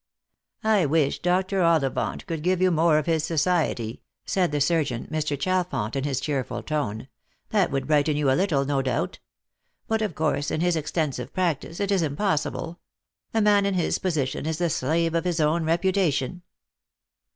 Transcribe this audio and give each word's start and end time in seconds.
"I 0.63 0.87
wish 0.87 1.19
Dr. 1.19 1.61
Ollivant 1.61 2.25
could 2.25 2.41
give 2.41 2.59
you 2.59 2.71
more 2.71 2.97
of 2.97 3.05
his 3.05 3.23
society," 3.23 4.01
said 4.25 4.51
the 4.51 4.59
surgeon, 4.59 5.07
Mr. 5.11 5.39
Chalfont, 5.39 5.95
in 5.95 6.05
his 6.05 6.19
cheerful 6.19 6.63
tone;" 6.63 7.07
that 7.51 7.69
would 7.69 7.85
brighten 7.85 8.17
you 8.17 8.31
a 8.31 8.33
little, 8.33 8.65
no 8.65 8.81
doubt. 8.81 9.19
But 9.87 10.01
of 10.01 10.15
course, 10.15 10.49
with 10.49 10.61
his 10.63 10.75
exten 10.75 11.13
sive 11.13 11.31
practice, 11.35 11.79
it 11.79 11.91
is 11.91 12.01
impossible; 12.01 12.79
a 13.31 13.43
man 13.43 13.63
in 13.63 13.75
his 13.75 13.99
position 13.99 14.47
is 14.47 14.57
the 14.57 14.71
slave 14.71 15.13
of 15.13 15.23
his 15.23 15.39
own 15.39 15.65
reputation." 15.65 16.41